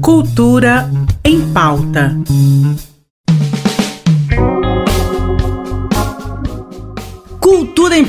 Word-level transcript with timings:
Cultura 0.00 0.90
em 1.24 1.40
pauta. 1.52 2.16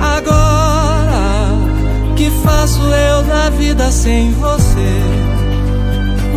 Agora, 0.00 1.50
que 2.16 2.30
faço 2.42 2.80
eu 2.80 3.22
da 3.24 3.50
vida 3.50 3.90
sem 3.90 4.32
você? 4.32 5.02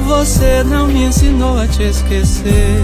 Você 0.06 0.64
não 0.64 0.88
me 0.88 1.06
ensinou 1.06 1.60
a 1.60 1.68
te 1.68 1.84
esquecer. 1.84 2.82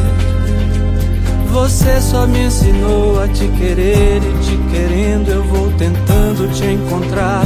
Você 1.51 1.99
só 1.99 2.27
me 2.27 2.45
ensinou 2.45 3.21
a 3.21 3.27
te 3.27 3.47
querer 3.47 4.17
e 4.17 4.43
te 4.43 4.57
querendo 4.71 5.31
eu 5.31 5.43
vou 5.43 5.71
tentando 5.73 6.47
te 6.53 6.65
encontrar, 6.65 7.45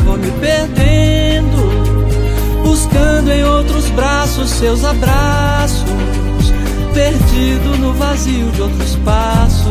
seus 4.62 4.86
abraços, 4.86 5.84
perdido 6.94 7.80
no 7.80 7.94
vazio 7.94 8.52
de 8.52 8.62
outros 8.62 8.96
passos, 8.98 9.66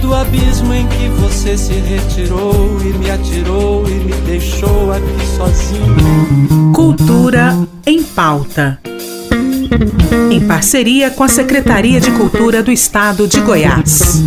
do 0.00 0.14
abismo 0.14 0.72
em 0.72 0.86
que 0.86 1.08
você 1.20 1.58
se 1.58 1.72
retirou 1.72 2.78
e 2.80 2.96
me 2.96 3.10
atirou 3.10 3.84
e 3.88 3.94
me 3.94 4.12
deixou 4.24 4.92
aqui 4.92 5.26
sozinho. 5.36 6.72
Cultura 6.72 7.58
em 7.84 8.04
pauta 8.04 8.78
em 10.30 10.46
parceria 10.46 11.10
com 11.10 11.24
a 11.24 11.28
Secretaria 11.28 12.00
de 12.00 12.12
Cultura 12.12 12.62
do 12.62 12.70
Estado 12.70 13.26
de 13.26 13.40
Goiás. 13.40 14.22